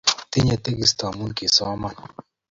[0.31, 1.95] tinye tegisto amu kisoman